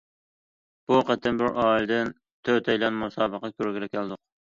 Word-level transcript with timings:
بۇ 0.91 0.95
قېتىم 1.09 1.41
بىر 1.41 1.59
ئائىلىدىن 1.63 2.09
تۆتەيلەن 2.49 2.97
مۇسابىقە 3.03 3.53
كۆرگىلى 3.53 3.91
كەلدۇق. 3.97 4.21